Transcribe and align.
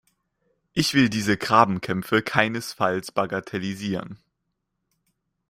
Ich 0.73 0.95
will 0.95 1.09
diese 1.09 1.37
Grabenkämpfe 1.37 2.23
keinesfalls 2.23 3.11
bagatellisieren. 3.11 4.17